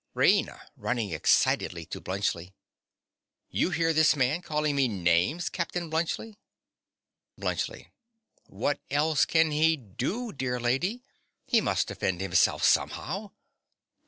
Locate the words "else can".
8.89-9.51